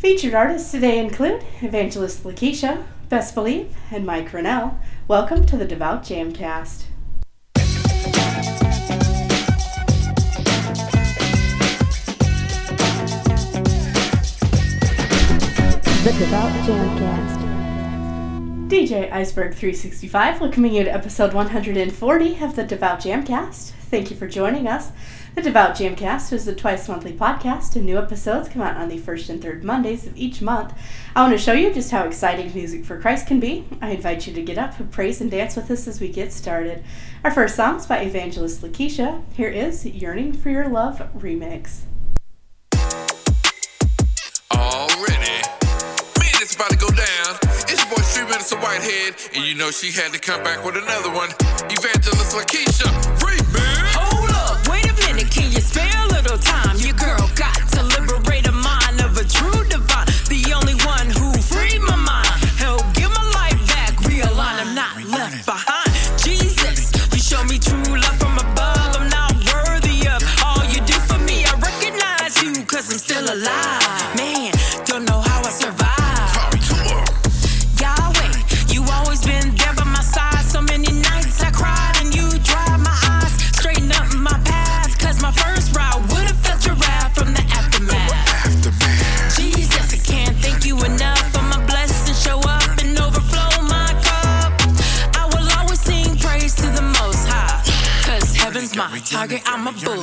Featured 0.00 0.32
artists 0.32 0.70
today 0.70 0.98
include 0.98 1.44
Evangelist 1.60 2.24
LaKisha, 2.24 2.86
Best 3.10 3.34
Believe, 3.34 3.76
and 3.90 4.06
Mike 4.06 4.30
Renell. 4.30 4.78
Welcome 5.06 5.44
to 5.44 5.58
the 5.58 5.66
Devout 5.66 6.02
Jamcast. 6.04 6.84
The 16.02 16.14
Devout 16.18 16.50
Jamcast. 16.64 17.50
DJ 18.70 19.12
Iceberg 19.12 19.52
365 19.52 20.40
welcoming 20.40 20.72
you 20.72 20.84
to 20.84 20.94
episode 20.94 21.34
140 21.34 22.42
of 22.42 22.56
the 22.56 22.64
Devout 22.64 23.00
Jamcast. 23.00 23.72
Thank 23.90 24.10
you 24.10 24.16
for 24.16 24.26
joining 24.26 24.66
us. 24.66 24.92
The 25.36 25.42
Devout 25.42 25.76
Jamcast 25.76 26.32
is 26.32 26.48
a 26.48 26.54
twice 26.54 26.88
monthly 26.88 27.12
podcast, 27.12 27.76
and 27.76 27.86
new 27.86 27.96
episodes 27.98 28.48
come 28.48 28.62
out 28.62 28.76
on 28.76 28.88
the 28.88 28.98
first 28.98 29.30
and 29.30 29.40
third 29.40 29.62
Mondays 29.62 30.04
of 30.04 30.16
each 30.16 30.42
month. 30.42 30.74
I 31.14 31.22
want 31.22 31.32
to 31.32 31.38
show 31.38 31.52
you 31.52 31.72
just 31.72 31.92
how 31.92 32.04
exciting 32.04 32.52
music 32.52 32.84
for 32.84 33.00
Christ 33.00 33.28
can 33.28 33.38
be. 33.38 33.64
I 33.80 33.90
invite 33.90 34.26
you 34.26 34.34
to 34.34 34.42
get 34.42 34.58
up, 34.58 34.74
praise, 34.90 35.20
and 35.20 35.30
dance 35.30 35.54
with 35.54 35.70
us 35.70 35.86
as 35.86 36.00
we 36.00 36.08
get 36.08 36.32
started. 36.32 36.82
Our 37.22 37.30
first 37.30 37.54
song 37.54 37.76
is 37.76 37.86
by 37.86 38.00
Evangelist 38.00 38.60
LaKisha. 38.60 39.22
Here 39.32 39.48
is 39.48 39.86
Yearning 39.86 40.32
for 40.32 40.50
Your 40.50 40.68
Love 40.68 40.98
remix. 41.16 41.82
Already. 44.52 45.42
Man, 46.18 46.40
it's 46.42 46.56
about 46.56 46.70
to 46.70 46.76
go 46.76 46.88
down. 46.88 47.38
It's 47.70 47.78
your 47.78 47.94
boy 47.94 48.02
Street 48.02 48.28
Minister 48.28 48.56
Whitehead, 48.56 49.14
and 49.36 49.44
you 49.44 49.54
know 49.54 49.70
she 49.70 49.92
had 49.92 50.12
to 50.12 50.18
come 50.18 50.42
back 50.42 50.64
with 50.64 50.76
another 50.76 51.12
one. 51.12 51.30
Evangelist 51.70 52.34
LaKisha, 52.36 53.19
little 56.22 56.36
time? 56.36 56.59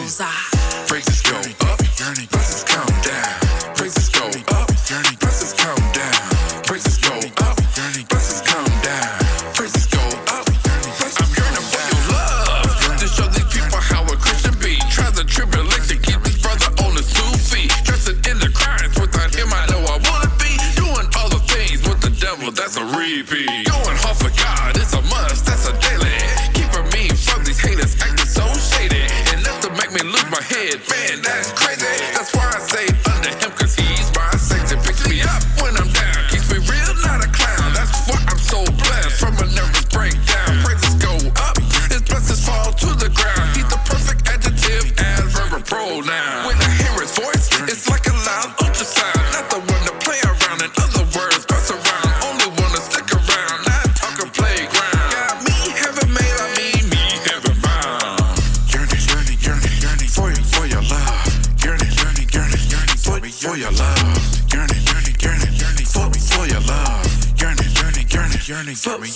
I'm 0.08 0.47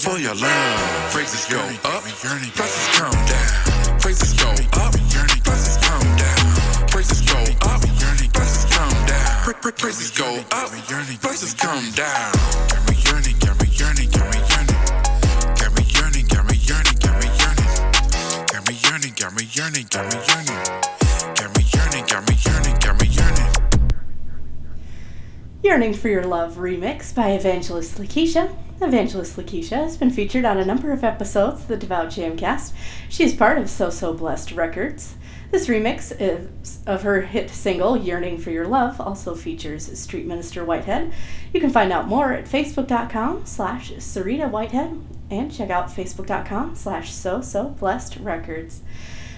for, 0.02 0.18
your 0.18 0.34
love. 0.34 1.12
Praises 1.12 1.46
go 1.46 1.60
up, 1.86 2.02
praises 2.02 2.88
come 2.98 3.12
down. 3.30 4.00
Praises 4.00 4.34
go 4.34 4.50
up, 4.82 4.94
praises 5.46 5.78
come 5.78 6.18
down. 6.18 6.88
Praises 6.90 7.22
go 7.22 7.38
up, 7.70 7.82
praises 8.34 8.66
come 8.74 9.06
down. 9.06 9.44
Pra- 9.44 9.54
pra- 9.54 9.72
Praises 9.72 10.12
go 10.12 10.44
up, 10.52 10.70
praises 11.22 11.54
come 11.54 11.92
down. 11.92 12.32
Yearning 25.64 25.94
for 25.94 26.10
Your 26.10 26.24
Love 26.26 26.56
remix 26.56 27.14
by 27.14 27.32
Evangelist 27.32 27.98
LaKisha. 27.98 28.50
Evangelist 28.82 29.38
LaKisha 29.38 29.78
has 29.78 29.96
been 29.96 30.10
featured 30.10 30.44
on 30.44 30.58
a 30.58 30.66
number 30.66 30.92
of 30.92 31.04
episodes 31.04 31.62
of 31.62 31.68
the 31.68 31.78
Devout 31.78 32.08
Jamcast. 32.08 32.74
She 33.10 33.24
is 33.24 33.36
part 33.36 33.60
of 33.60 33.70
So 33.70 33.92
So 33.92 34.12
Blessed 34.12 34.54
Records. 34.54 35.16
This 35.52 35.68
remix 35.68 36.12
of 36.88 37.04
her 37.04 37.22
hit 37.22 37.52
single 37.52 37.96
Yearning 37.96 38.40
for 38.40 38.50
Your 38.50 38.68
Love 38.68 39.00
also 39.00 39.36
features 39.36 40.00
Street 40.00 40.26
Minister 40.26 40.66
Whitehead. 40.66 41.14
You 41.54 41.60
can 41.60 41.70
find 41.70 41.94
out 41.94 42.08
more 42.08 42.34
at 42.34 42.46
facebook.com 42.46 43.46
slash 43.46 43.92
Seritta 44.00 44.48
Whitehead 44.48 45.00
and 45.30 45.54
check 45.54 45.70
out 45.70 45.90
facebook.com 45.90 46.76
slash 46.76 47.12
So 47.12 47.42
So 47.42 47.70
Blessed 47.70 48.18
Records. 48.18 48.82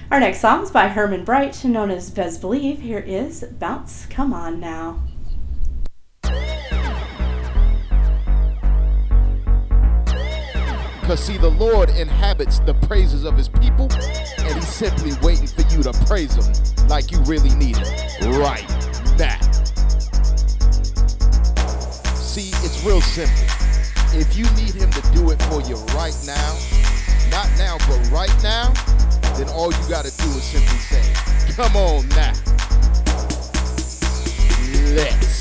Our 0.09 0.21
next 0.21 0.39
song 0.39 0.63
is 0.63 0.71
by 0.71 0.87
Herman 0.87 1.25
Bright, 1.25 1.65
known 1.65 1.91
as 1.91 2.11
Besbleve. 2.11 2.79
Here 2.79 2.99
is 2.99 3.43
Bounce 3.43 4.05
Come 4.05 4.31
On 4.31 4.59
Now. 4.59 5.01
Because, 11.13 11.28
see, 11.28 11.38
the 11.38 11.51
Lord 11.51 11.91
inhabits 11.91 12.57
the 12.62 12.74
praises 12.74 13.24
of 13.24 13.38
his 13.38 13.47
people, 13.47 13.88
and 13.94 14.56
he's 14.56 14.68
simply 14.68 15.12
waiting 15.22 15.46
for 15.46 15.62
you 15.72 15.84
to 15.84 15.94
praise 16.07 16.34
him 16.34 16.88
like 16.88 17.12
you 17.12 17.19
really 17.19 17.53
need 17.53 17.78
it 17.78 18.19
right 18.40 18.68
now. 19.16 19.40
See, 22.16 22.50
it's 22.66 22.84
real 22.84 23.00
simple. 23.00 23.46
If 24.19 24.35
you 24.35 24.46
need 24.57 24.74
him 24.74 24.90
to 24.90 25.01
do 25.12 25.29
it 25.29 25.40
for 25.44 25.62
you 25.62 25.75
right 25.94 26.18
now, 26.25 26.57
not 27.30 27.47
now, 27.59 27.78
but 27.88 28.09
right 28.09 28.34
now, 28.41 28.74
then 29.38 29.50
all 29.50 29.72
you 29.72 29.88
got 29.88 30.06
to 30.06 30.18
do 30.18 30.30
is 30.30 30.44
simply 30.44 30.80
say, 30.80 31.13
Come 31.53 31.75
on 31.75 32.09
now. 32.09 32.34
Let's 34.95 35.32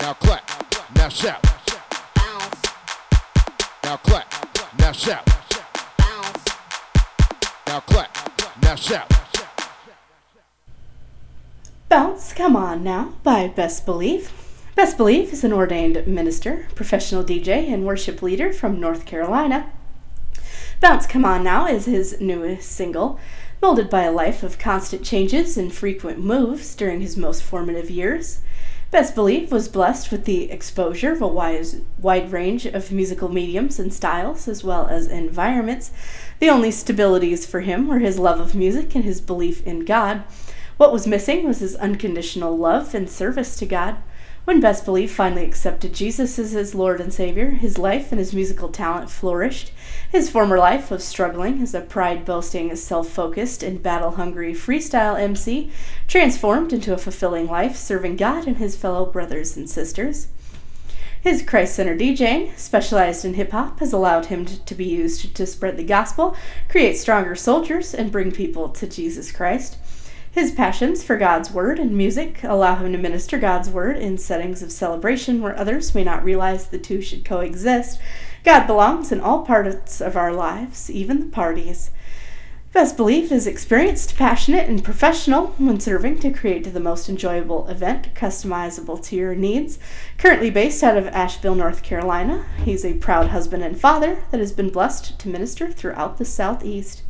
Now 0.00 0.14
clap, 0.14 0.50
now 0.96 1.08
shout. 1.10 1.44
Now 3.84 3.96
clap, 3.98 4.78
now 4.78 4.92
shout. 4.92 5.28
Now 7.66 7.80
clap, 7.80 8.62
now 8.62 8.74
shout. 8.76 9.12
Bounce 11.90 12.32
Come 12.32 12.56
On 12.56 12.82
Now 12.82 13.12
by 13.22 13.48
Besbleve. 13.48 14.30
Best 14.74 14.96
Believe 14.96 15.34
is 15.34 15.44
an 15.44 15.52
ordained 15.52 16.06
minister, 16.06 16.66
professional 16.74 17.22
DJ, 17.22 17.68
and 17.68 17.84
worship 17.84 18.22
leader 18.22 18.54
from 18.54 18.80
North 18.80 19.04
Carolina. 19.04 19.70
Bounce 20.80 21.06
Come 21.06 21.26
On 21.26 21.44
Now 21.44 21.66
is 21.66 21.84
his 21.84 22.18
newest 22.22 22.72
single, 22.72 23.20
molded 23.60 23.90
by 23.90 24.04
a 24.04 24.12
life 24.12 24.42
of 24.42 24.58
constant 24.58 25.04
changes 25.04 25.58
and 25.58 25.70
frequent 25.70 26.18
moves 26.18 26.74
during 26.74 27.02
his 27.02 27.18
most 27.18 27.42
formative 27.42 27.90
years. 27.90 28.40
Besbleve 28.92 29.52
was 29.52 29.68
blessed 29.68 30.10
with 30.10 30.24
the 30.24 30.50
exposure 30.50 31.12
of 31.12 31.22
a 31.22 31.28
wide, 31.28 31.64
wide 32.00 32.32
range 32.32 32.66
of 32.66 32.90
musical 32.90 33.28
mediums 33.28 33.78
and 33.78 33.94
styles, 33.94 34.48
as 34.48 34.64
well 34.64 34.88
as 34.88 35.06
environments. 35.06 35.92
The 36.40 36.50
only 36.50 36.70
stabilities 36.70 37.46
for 37.46 37.60
him 37.60 37.86
were 37.86 38.00
his 38.00 38.18
love 38.18 38.40
of 38.40 38.56
music 38.56 38.96
and 38.96 39.04
his 39.04 39.20
belief 39.20 39.64
in 39.64 39.84
God. 39.84 40.24
What 40.76 40.92
was 40.92 41.06
missing 41.06 41.46
was 41.46 41.60
his 41.60 41.76
unconditional 41.76 42.58
love 42.58 42.92
and 42.92 43.08
service 43.08 43.56
to 43.58 43.66
God. 43.66 43.96
When 44.44 44.60
Besbleve 44.60 45.10
finally 45.10 45.44
accepted 45.44 45.92
Jesus 45.92 46.38
as 46.38 46.52
his 46.52 46.74
Lord 46.74 47.00
and 47.00 47.12
Savior, 47.12 47.50
his 47.50 47.76
life 47.76 48.10
and 48.10 48.18
his 48.18 48.32
musical 48.32 48.70
talent 48.70 49.10
flourished. 49.10 49.70
His 50.10 50.30
former 50.30 50.56
life 50.58 50.90
of 50.90 51.02
struggling 51.02 51.60
as 51.60 51.74
a 51.74 51.82
pride 51.82 52.24
boasting, 52.24 52.74
self 52.74 53.08
focused, 53.08 53.62
and 53.62 53.82
battle 53.82 54.12
hungry 54.12 54.54
freestyle 54.54 55.20
MC 55.20 55.70
transformed 56.08 56.72
into 56.72 56.94
a 56.94 56.98
fulfilling 56.98 57.48
life 57.48 57.76
serving 57.76 58.16
God 58.16 58.46
and 58.46 58.56
his 58.56 58.76
fellow 58.76 59.04
brothers 59.04 59.58
and 59.58 59.68
sisters. 59.68 60.28
His 61.20 61.42
Christ 61.42 61.74
Center 61.74 61.96
DJing, 61.96 62.56
specialized 62.56 63.26
in 63.26 63.34
hip 63.34 63.50
hop, 63.50 63.80
has 63.80 63.92
allowed 63.92 64.26
him 64.26 64.46
to, 64.46 64.64
to 64.64 64.74
be 64.74 64.86
used 64.86 65.34
to 65.34 65.46
spread 65.46 65.76
the 65.76 65.84
gospel, 65.84 66.34
create 66.70 66.96
stronger 66.96 67.36
soldiers, 67.36 67.92
and 67.92 68.10
bring 68.10 68.32
people 68.32 68.70
to 68.70 68.86
Jesus 68.86 69.30
Christ. 69.30 69.76
His 70.32 70.52
passions 70.52 71.02
for 71.02 71.16
God's 71.16 71.50
Word 71.50 71.80
and 71.80 71.96
music 71.96 72.44
allow 72.44 72.76
him 72.76 72.92
to 72.92 72.98
minister 72.98 73.36
God's 73.36 73.68
Word 73.68 73.96
in 73.96 74.16
settings 74.16 74.62
of 74.62 74.70
celebration 74.70 75.42
where 75.42 75.58
others 75.58 75.92
may 75.92 76.04
not 76.04 76.22
realize 76.22 76.68
the 76.68 76.78
two 76.78 77.00
should 77.00 77.24
coexist. 77.24 77.98
God 78.44 78.68
belongs 78.68 79.10
in 79.10 79.20
all 79.20 79.42
parts 79.42 80.00
of 80.00 80.16
our 80.16 80.32
lives, 80.32 80.88
even 80.88 81.18
the 81.18 81.26
parties. 81.26 81.90
Besbleve 82.72 83.32
is 83.32 83.48
experienced, 83.48 84.14
passionate, 84.14 84.68
and 84.68 84.84
professional 84.84 85.48
when 85.58 85.80
serving 85.80 86.20
to 86.20 86.30
create 86.30 86.72
the 86.72 86.78
most 86.78 87.08
enjoyable 87.08 87.66
event 87.66 88.14
customizable 88.14 89.02
to 89.02 89.16
your 89.16 89.34
needs. 89.34 89.80
Currently 90.16 90.50
based 90.50 90.84
out 90.84 90.96
of 90.96 91.08
Asheville, 91.08 91.56
North 91.56 91.82
Carolina, 91.82 92.46
he's 92.64 92.84
a 92.84 92.94
proud 92.94 93.30
husband 93.30 93.64
and 93.64 93.78
father 93.78 94.22
that 94.30 94.38
has 94.38 94.52
been 94.52 94.70
blessed 94.70 95.18
to 95.18 95.28
minister 95.28 95.72
throughout 95.72 96.18
the 96.18 96.24
Southeast. 96.24 97.02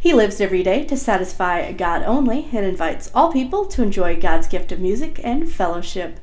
He 0.00 0.12
lives 0.12 0.40
every 0.40 0.62
day 0.62 0.84
to 0.84 0.96
satisfy 0.96 1.72
God 1.72 2.02
only 2.02 2.48
and 2.52 2.64
invites 2.64 3.10
all 3.14 3.32
people 3.32 3.66
to 3.66 3.82
enjoy 3.82 4.20
God's 4.20 4.46
gift 4.46 4.72
of 4.72 4.80
music 4.80 5.20
and 5.24 5.50
fellowship. 5.50 6.20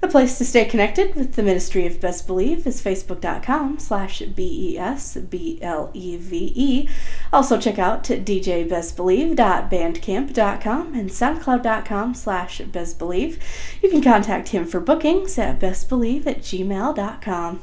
The 0.00 0.06
place 0.06 0.38
to 0.38 0.44
stay 0.44 0.64
connected 0.64 1.16
with 1.16 1.34
the 1.34 1.42
Ministry 1.42 1.84
of 1.84 1.98
Besbleve 1.98 2.64
is 2.68 2.80
facebook.com 2.80 3.80
slash 3.80 4.20
B-E-S-B-L-E-V-E. 4.20 4.78
Also 7.32 7.60
check 7.60 7.80
out 7.80 8.04
djbestbelieve.bandcamp.com 8.04 10.94
and 10.94 11.10
soundcloud.com 11.10 12.14
slash 12.14 12.60
bestbelieve. 12.60 13.40
You 13.82 13.90
can 13.90 14.00
contact 14.00 14.50
him 14.50 14.66
for 14.66 14.78
bookings 14.78 15.36
at 15.36 15.58
bestbelieve 15.58 16.28
at 16.28 16.42
gmail.com. 16.42 17.60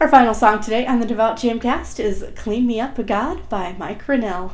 Our 0.00 0.08
final 0.08 0.34
song 0.34 0.60
today 0.60 0.86
on 0.86 0.98
the 0.98 1.06
Devout 1.06 1.36
Jamcast 1.36 2.00
is 2.00 2.24
Clean 2.34 2.66
Me 2.66 2.80
Up, 2.80 3.06
God 3.06 3.48
by 3.48 3.76
Mike 3.78 4.04
Renell. 4.06 4.52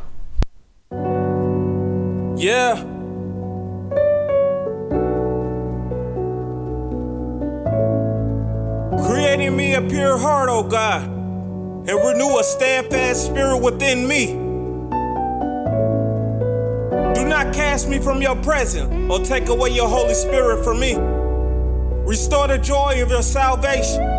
Yeah. 2.39 2.75
Creating 9.07 9.57
me 9.57 9.75
a 9.75 9.81
pure 9.81 10.19
heart, 10.19 10.51
O 10.51 10.63
God, 10.63 11.05
and 11.09 11.89
renew 11.89 12.39
a 12.39 12.45
steadfast 12.45 13.25
spirit 13.25 13.63
within 13.63 14.07
me. 14.07 14.27
Do 17.15 17.27
not 17.27 17.55
cast 17.55 17.89
me 17.89 17.99
from 17.99 18.21
your 18.21 18.37
presence 18.37 19.11
or 19.11 19.25
take 19.25 19.49
away 19.49 19.71
your 19.71 19.89
Holy 19.89 20.15
Spirit 20.15 20.63
from 20.63 20.81
me. 20.81 20.97
Restore 22.07 22.49
the 22.49 22.59
joy 22.59 23.03
of 23.03 23.09
your 23.09 23.23
salvation 23.23 24.10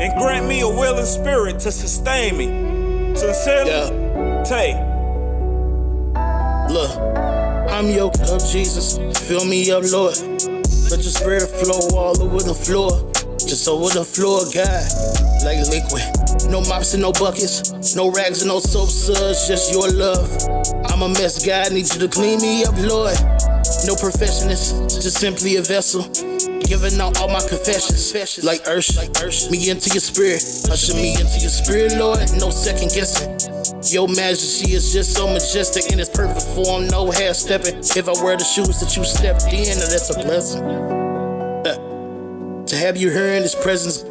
and 0.00 0.12
grant 0.18 0.46
me 0.46 0.60
a 0.60 0.68
willing 0.68 1.06
spirit 1.06 1.58
to 1.60 1.72
sustain 1.72 2.36
me. 2.36 2.46
Sincerely, 3.16 3.70
Yeah. 3.70 4.42
Tay. 4.44 4.74
Look, 6.72 6.90
I'm 7.70 7.88
yoked 7.88 8.20
up, 8.22 8.40
Jesus. 8.42 8.98
Fill 9.26 9.44
me 9.44 9.70
up, 9.70 9.84
Lord. 9.92 10.16
Let 10.90 11.00
your 11.02 11.14
spirit 11.14 11.48
flow 11.48 11.96
all 11.96 12.20
over 12.20 12.42
the 12.42 12.54
floor. 12.54 12.90
Just 13.38 13.68
over 13.68 13.88
the 13.92 14.04
floor, 14.04 14.40
God. 14.52 14.84
Like 15.44 15.60
liquid. 15.68 16.02
No 16.50 16.60
mops 16.62 16.94
and 16.94 17.02
no 17.02 17.12
buckets. 17.12 17.94
No 17.94 18.10
rags 18.10 18.42
and 18.42 18.48
no 18.48 18.58
soap 18.60 18.88
suds. 18.88 19.46
Just 19.46 19.72
your 19.72 19.88
love. 19.90 20.28
I'm 20.90 21.02
a 21.02 21.08
mess, 21.08 21.44
God. 21.44 21.72
Need 21.72 21.92
you 21.92 22.00
to 22.00 22.08
clean 22.08 22.40
me 22.40 22.64
up, 22.64 22.74
Lord. 22.78 23.16
No 23.86 23.94
perfectionist. 23.96 24.74
Just 25.02 25.18
simply 25.18 25.56
a 25.56 25.62
vessel. 25.62 26.02
Giving 26.66 27.00
out 27.00 27.20
all 27.20 27.28
my 27.28 27.40
confessions. 27.40 28.44
Like 28.44 28.64
Ursh. 28.64 28.96
Like 28.96 29.12
Ursh. 29.14 29.50
Me 29.50 29.70
into 29.70 29.90
your 29.90 30.00
spirit. 30.00 30.42
Usher 30.70 30.94
me 30.94 31.12
into 31.12 31.38
your 31.38 31.50
spirit, 31.50 31.92
Lord. 31.96 32.18
No 32.40 32.50
second 32.50 32.90
guessing. 32.92 33.30
Your 33.92 34.08
majesty 34.08 34.72
is 34.72 34.92
just 34.92 35.14
so 35.14 35.26
majestic 35.26 35.92
in 35.92 36.00
its 36.00 36.08
perfect 36.08 36.46
form, 36.54 36.86
no 36.88 37.10
half 37.10 37.36
stepping. 37.36 37.76
If 37.78 38.08
I 38.08 38.12
wear 38.24 38.36
the 38.36 38.44
shoes 38.44 38.80
that 38.80 38.96
you 38.96 39.04
stepped 39.04 39.44
in, 39.52 39.76
that's 39.78 40.08
a 40.08 40.14
blessing. 40.14 40.64
Uh, 40.64 42.64
to 42.64 42.76
have 42.76 42.96
you 42.96 43.10
here 43.10 43.34
in 43.34 43.42
his 43.42 43.54
presence, 43.54 44.02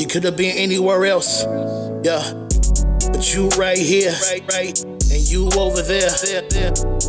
you 0.00 0.06
could 0.06 0.22
have 0.24 0.36
been 0.36 0.56
anywhere 0.56 1.06
else. 1.06 1.44
Yeah, 2.04 2.22
but 3.10 3.34
you 3.34 3.48
right 3.58 3.78
here, 3.78 4.12
right, 4.28 4.44
right, 4.52 4.84
and 4.84 5.30
you 5.30 5.48
over 5.56 5.80
there, 5.80 6.10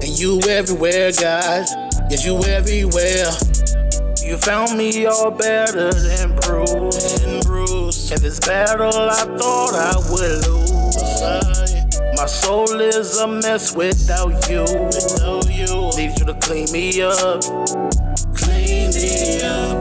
and 0.01 0.19
you 0.19 0.39
everywhere, 0.49 1.11
God. 1.11 1.65
Yes, 2.09 2.25
you 2.25 2.41
everywhere. 2.43 3.31
You 4.23 4.37
found 4.37 4.77
me 4.77 5.05
all 5.07 5.31
better 5.31 5.91
than 5.91 6.35
bruised. 6.35 7.23
And 7.23 7.43
bruised. 7.43 8.11
In 8.11 8.21
this 8.21 8.39
battle, 8.39 9.09
I 9.09 9.25
thought 9.37 9.73
I 9.73 9.95
would 10.09 10.47
lose. 10.47 10.71
My 12.15 12.27
soul 12.27 12.79
is 12.79 13.17
a 13.17 13.27
mess 13.27 13.75
without 13.75 14.47
you. 14.47 14.61
Without 14.61 15.49
you. 15.49 15.89
Need 15.97 16.19
you 16.19 16.25
to 16.25 16.35
clean 16.39 16.71
me 16.71 17.01
up. 17.01 17.41
Clean 18.35 18.91
me 18.93 19.41
up. 19.41 19.77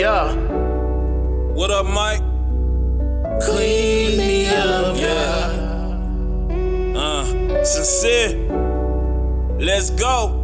Yeah. 0.00 0.34
What 1.52 1.70
up, 1.70 1.86
Mike? 1.86 2.22
Clean 3.42 4.16
me 4.16 4.46
up, 4.48 4.96
yeah. 4.96 5.52
Uh, 6.96 7.64
sincere. 7.64 8.34
Let's 9.58 9.90
go. 9.90 10.37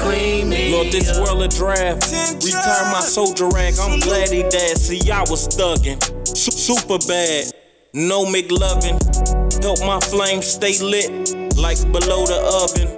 Clean 0.00 0.48
me 0.48 0.72
Lord, 0.72 0.92
this 0.92 1.18
world 1.18 1.42
a 1.42 1.48
draft. 1.48 2.08
Return 2.42 2.84
my 2.92 3.00
soldier 3.00 3.48
rank. 3.48 3.76
I'm 3.78 4.00
glad 4.00 4.30
he 4.30 4.42
died. 4.42 4.78
See, 4.78 5.10
I 5.10 5.20
was 5.28 5.46
thuggin'. 5.48 6.00
Super 6.26 6.98
bad. 7.06 7.52
No 7.92 8.24
McLovin. 8.24 8.96
Help 9.62 9.80
my 9.80 10.00
flame 10.00 10.40
stay 10.40 10.78
lit. 10.80 11.36
Like 11.56 11.80
below 11.92 12.24
the 12.24 12.40
oven. 12.64 12.88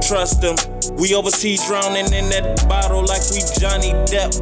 Trust 0.00 0.42
him. 0.42 0.56
We 0.96 1.14
overseas 1.14 1.66
drowning 1.66 2.06
in 2.12 2.30
that 2.30 2.66
bottle 2.68 3.04
like 3.04 3.22
we 3.32 3.44
Johnny 3.60 3.92
Depp. 4.08 4.32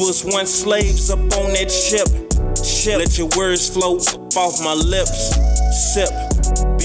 Was 0.00 0.24
once 0.24 0.50
slaves 0.50 1.10
up 1.10 1.20
on 1.20 1.52
that 1.54 1.70
ship. 1.70 2.08
Shit, 2.64 2.98
let 2.98 3.16
your 3.18 3.28
words 3.36 3.68
flow 3.68 3.98
up 3.98 4.36
off 4.36 4.58
my 4.64 4.74
lips. 4.74 5.36
Sip. 5.94 6.10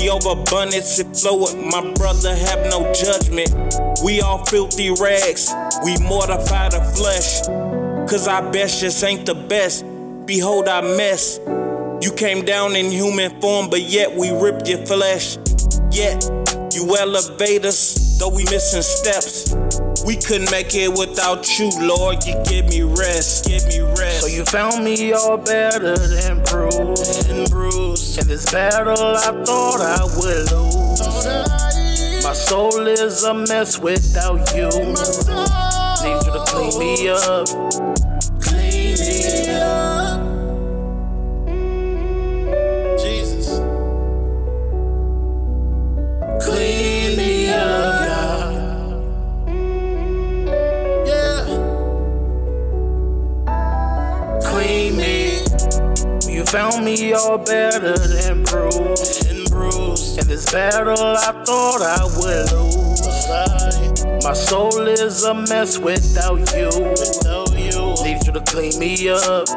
The 0.06 0.12
overabundance 0.12 1.00
it 1.00 1.18
flow 1.18 1.42
with 1.42 1.56
my 1.58 1.82
brother 1.94 2.36
have 2.36 2.70
no 2.70 2.94
judgment. 2.94 3.50
We 4.04 4.22
all 4.22 4.46
filthy 4.46 4.92
rags. 4.92 5.52
We 5.84 5.98
mortify 5.98 6.70
the 6.70 6.82
flesh. 6.96 7.42
Cause 8.08 8.28
our 8.28 8.52
best 8.52 8.82
just 8.82 9.04
ain't 9.04 9.26
the 9.26 9.34
best. 9.34 9.84
Behold 10.28 10.68
our 10.68 10.84
mess. 10.84 11.40
You 12.04 12.14
came 12.16 12.46
down 12.46 12.76
in 12.76 12.92
human 12.92 13.42
form, 13.42 13.72
but 13.72 13.82
yet 13.82 14.16
we 14.16 14.30
ripped 14.30 14.70
your 14.70 14.86
flesh. 14.86 15.38
Yet 15.92 16.24
you 16.72 16.96
elevate 16.96 17.66
us, 17.66 18.20
though 18.20 18.30
we 18.30 18.44
missing 18.44 18.84
steps. 18.84 19.56
We 20.06 20.16
couldn't 20.16 20.52
make 20.52 20.76
it 20.76 20.90
without 20.90 21.58
you, 21.58 21.72
Lord. 21.82 22.24
You 22.26 22.40
give 22.46 22.68
me 22.68 22.84
rest, 22.84 23.46
give 23.46 23.66
me 23.66 23.82
rest. 23.82 24.22
So 24.22 24.28
you 24.28 24.46
found 24.46 24.86
me 24.86 25.14
all 25.14 25.38
better 25.38 25.98
than 25.98 26.44
bruised. 26.44 27.30
And 27.30 27.50
bruised. 27.50 28.20
In 28.22 28.28
this 28.28 28.52
battle, 28.52 28.94
I 28.94 29.44
thought 29.44 29.82
I 29.82 30.04
would 30.16 30.52
lose. 30.52 32.24
My 32.24 32.34
soul 32.34 32.88
is 32.88 33.24
a 33.24 33.34
mess 33.34 33.80
without 33.80 34.56
you. 34.56 34.70
Need 36.04 36.26
you 36.26 36.32
to 36.34 36.44
clean 36.48 36.80
me 36.80 37.10
up. 37.10 37.75
Found 56.56 56.86
me 56.86 57.12
all 57.12 57.38
better 57.38 57.98
than 57.98 58.42
bruised. 58.44 59.28
And 59.30 59.50
bruised. 59.50 60.20
In 60.22 60.28
this 60.30 60.50
battle, 60.54 60.94
I 60.98 61.44
thought 61.44 61.82
I 61.82 62.04
would 62.16 62.52
lose. 62.54 64.24
My 64.24 64.32
soul 64.32 64.88
is 64.88 65.26
a 65.26 65.34
mess 65.34 65.78
without 65.78 66.40
you. 66.56 66.70
Without 66.80 67.52
you. 67.60 68.04
Need 68.06 68.26
you 68.26 68.32
to 68.32 68.42
clean 68.48 68.80
me 68.80 69.10
up. 69.10 69.50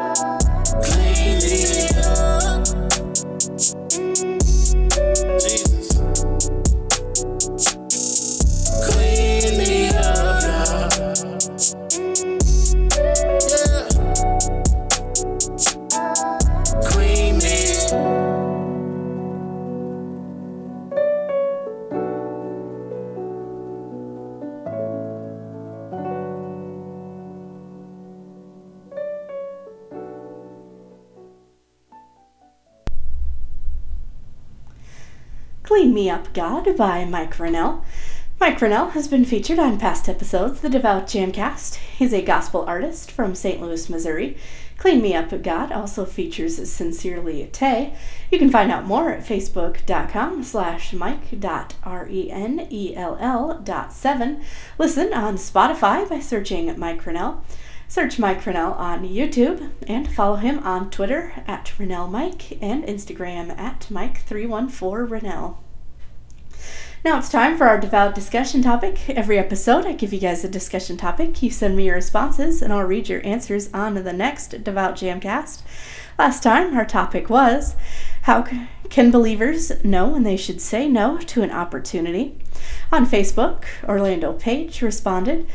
Clean 35.69 35.93
Me 35.93 36.09
Up 36.09 36.33
God 36.33 36.75
by 36.75 37.05
Mike 37.05 37.35
Renell. 37.35 37.83
Mike 38.39 38.57
Renell 38.57 38.89
has 38.93 39.07
been 39.07 39.23
featured 39.23 39.59
on 39.59 39.77
past 39.77 40.09
episodes 40.09 40.53
of 40.53 40.61
the 40.63 40.69
Devout 40.69 41.05
Jamcast. 41.05 41.75
He's 41.75 42.11
a 42.11 42.23
gospel 42.23 42.65
artist 42.65 43.11
from 43.11 43.35
St. 43.35 43.61
Louis, 43.61 43.87
Missouri. 43.87 44.35
Clean 44.77 44.99
Me 44.99 45.13
Up 45.13 45.31
God 45.43 45.71
also 45.71 46.05
features 46.05 46.67
Sincerely 46.71 47.47
Tay. 47.51 47.93
You 48.31 48.39
can 48.39 48.49
find 48.49 48.71
out 48.71 48.87
more 48.87 49.11
at 49.11 49.23
facebook.com 49.23 50.41
slash 50.41 50.91
mike.renell 50.91 51.37
dot 53.63 53.93
seven. 53.93 54.41
Listen 54.79 55.13
on 55.13 55.35
Spotify 55.35 56.09
by 56.09 56.19
searching 56.19 56.79
Mike 56.79 57.03
Renell. 57.03 57.41
Search 57.89 58.19
Mike 58.19 58.43
Renell 58.43 58.77
on 58.77 59.03
YouTube 59.03 59.71
and 59.87 60.07
follow 60.07 60.35
him 60.35 60.59
on 60.59 60.91
Twitter 60.91 61.33
at 61.47 61.73
Renell 61.79 62.07
Mike 62.07 62.61
and 62.61 62.83
Instagram 62.83 63.49
at 63.57 63.87
Mike314Renell. 63.89 65.57
Now 67.03 67.17
it's 67.17 67.29
time 67.29 67.57
for 67.57 67.65
our 67.65 67.79
devout 67.79 68.13
discussion 68.13 68.61
topic. 68.61 69.09
Every 69.09 69.39
episode, 69.39 69.87
I 69.87 69.93
give 69.93 70.13
you 70.13 70.19
guys 70.19 70.43
a 70.43 70.47
discussion 70.47 70.97
topic. 70.97 71.41
You 71.41 71.49
send 71.49 71.75
me 71.75 71.87
your 71.87 71.95
responses, 71.95 72.61
and 72.61 72.71
I'll 72.71 72.83
read 72.83 73.09
your 73.09 73.25
answers 73.25 73.73
on 73.73 73.95
the 73.95 74.13
next 74.13 74.63
Devout 74.63 74.93
Jamcast. 74.93 75.63
Last 76.19 76.43
time, 76.43 76.77
our 76.77 76.85
topic 76.85 77.27
was 77.27 77.75
How 78.21 78.45
can 78.91 79.09
believers 79.09 79.83
know 79.83 80.09
when 80.09 80.21
they 80.21 80.37
should 80.37 80.61
say 80.61 80.87
no 80.87 81.17
to 81.17 81.41
an 81.41 81.49
opportunity? 81.49 82.37
On 82.91 83.07
Facebook, 83.07 83.63
Orlando 83.87 84.33
Page 84.33 84.83
responded, 84.83 85.47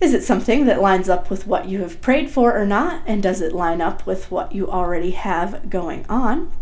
Is 0.00 0.14
it 0.14 0.22
something 0.22 0.66
that 0.66 0.80
lines 0.80 1.08
up 1.08 1.28
with 1.28 1.46
what 1.46 1.68
you 1.68 1.80
have 1.80 2.00
prayed 2.00 2.30
for 2.30 2.56
or 2.56 2.64
not? 2.64 3.02
And 3.06 3.20
does 3.20 3.40
it 3.40 3.52
line 3.52 3.80
up 3.80 4.06
with 4.06 4.30
what 4.30 4.54
you 4.54 4.70
already 4.70 5.10
have 5.10 5.68
going 5.68 6.06
on? 6.08 6.52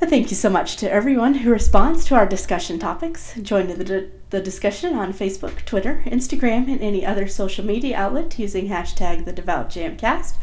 And 0.00 0.10
thank 0.10 0.30
you 0.30 0.36
so 0.36 0.50
much 0.50 0.76
to 0.76 0.90
everyone 0.90 1.34
who 1.34 1.50
responds 1.50 2.04
to 2.06 2.14
our 2.14 2.26
discussion 2.26 2.78
topics. 2.78 3.34
Join 3.40 3.68
the, 3.68 4.10
the 4.30 4.40
discussion 4.40 4.94
on 4.94 5.12
Facebook, 5.12 5.64
Twitter, 5.64 6.02
Instagram, 6.06 6.70
and 6.70 6.80
any 6.80 7.04
other 7.04 7.26
social 7.26 7.64
media 7.64 7.96
outlet 7.96 8.38
using 8.38 8.68
hashtag 8.68 9.24
the 9.24 9.32
Devout 9.32 9.70
Jamcast. 9.70 10.34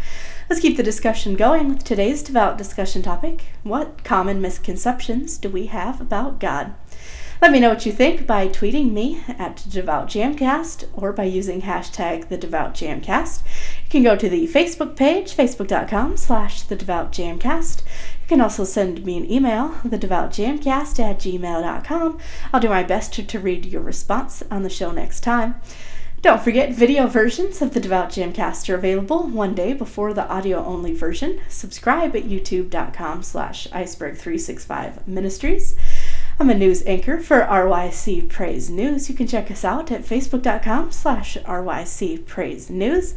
Let's 0.50 0.62
keep 0.62 0.77
the 0.77 0.84
discussion 0.84 1.36
going 1.36 1.70
with 1.70 1.84
today's 1.84 2.22
devout 2.22 2.58
discussion 2.58 3.01
topic. 3.01 3.46
What 3.63 4.03
common 4.03 4.41
misconceptions 4.41 5.38
do 5.38 5.50
we 5.50 5.67
have 5.67 6.01
about 6.01 6.39
God? 6.39 6.74
Let 7.43 7.51
me 7.51 7.59
know 7.59 7.71
what 7.71 7.85
you 7.85 7.91
think 7.91 8.25
by 8.25 8.47
tweeting 8.47 8.93
me 8.93 9.21
at 9.27 9.65
Devout 9.69 10.07
Jamcast 10.07 10.88
or 10.93 11.12
by 11.12 11.25
using 11.25 11.63
hashtag 11.63 12.29
the 12.29 12.38
Devout 12.38 12.73
Jamcast. 12.73 13.43
You 13.83 13.89
can 13.89 14.01
go 14.01 14.15
to 14.15 14.29
the 14.29 14.47
Facebook 14.47 14.95
page, 14.95 15.35
facebook.com 15.35 16.15
slash 16.15 16.62
the 16.62 16.77
Devout 16.77 17.12
Jamcast. 17.12 17.81
You 17.81 18.27
can 18.29 18.39
also 18.39 18.63
send 18.63 19.03
me 19.03 19.17
an 19.17 19.29
email, 19.29 19.71
thedevoutjamcast 19.83 21.00
at 21.00 21.19
gmail.com. 21.19 22.17
I'll 22.53 22.62
do 22.62 22.69
my 22.69 22.83
best 22.83 23.12
to, 23.15 23.23
to 23.23 23.39
read 23.39 23.65
your 23.65 23.81
response 23.81 24.41
on 24.50 24.63
the 24.63 24.69
show 24.69 24.91
next 24.91 25.19
time. 25.19 25.55
Don't 26.23 26.41
forget, 26.41 26.71
video 26.71 27.07
versions 27.07 27.62
of 27.62 27.73
the 27.73 27.81
Devout 27.81 28.07
Jamcast 28.07 28.69
are 28.69 28.75
available 28.75 29.27
one 29.27 29.53
day 29.53 29.73
before 29.73 30.13
the 30.13 30.25
audio-only 30.29 30.93
version. 30.93 31.41
Subscribe 31.50 32.15
at 32.15 32.23
youtube.com 32.23 33.23
slash 33.23 33.67
iceberg365 33.67 35.05
ministries. 35.05 35.75
I'm 36.39 36.49
a 36.49 36.55
news 36.55 36.83
anchor 36.87 37.19
for 37.19 37.41
RYC 37.41 38.27
Praise 38.27 38.67
News. 38.67 39.07
You 39.07 39.15
can 39.15 39.27
check 39.27 39.51
us 39.51 39.63
out 39.63 39.91
at 39.91 40.01
facebook.com 40.01 40.91
slash 40.91 41.37
RYC 41.37 42.25
Praise 42.25 42.71
News. 42.71 43.13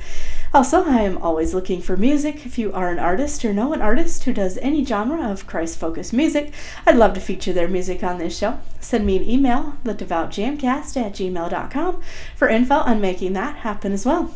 Also, 0.52 0.84
I 0.84 1.00
am 1.00 1.16
always 1.18 1.54
looking 1.54 1.80
for 1.80 1.96
music. 1.96 2.44
If 2.44 2.58
you 2.58 2.72
are 2.74 2.90
an 2.90 2.98
artist 2.98 3.42
or 3.44 3.54
know 3.54 3.72
an 3.72 3.80
artist 3.80 4.24
who 4.24 4.34
does 4.34 4.58
any 4.58 4.84
genre 4.84 5.30
of 5.30 5.46
Christ-focused 5.46 6.12
music, 6.12 6.52
I'd 6.86 6.96
love 6.96 7.14
to 7.14 7.20
feature 7.20 7.54
their 7.54 7.68
music 7.68 8.04
on 8.04 8.18
this 8.18 8.36
show. 8.36 8.60
Send 8.80 9.06
me 9.06 9.16
an 9.16 9.28
email, 9.28 9.76
thedevoutjamcast 9.84 10.96
at 10.96 11.14
gmail.com, 11.14 12.02
for 12.36 12.48
info 12.48 12.74
on 12.74 13.00
making 13.00 13.32
that 13.32 13.56
happen 13.56 13.92
as 13.92 14.04
well. 14.04 14.34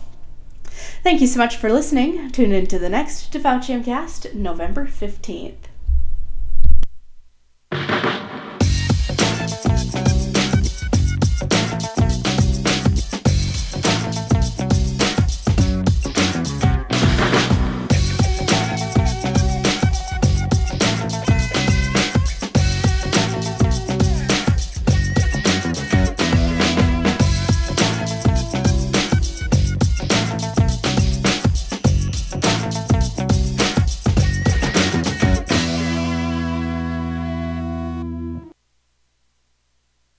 Thank 1.02 1.20
you 1.20 1.26
so 1.26 1.38
much 1.38 1.56
for 1.56 1.70
listening. 1.70 2.30
Tune 2.30 2.52
in 2.52 2.66
to 2.68 2.78
the 2.78 2.88
next 2.88 3.30
Devout 3.30 3.62
Jamcast, 3.62 4.34
November 4.34 4.86
15th. 4.86 5.69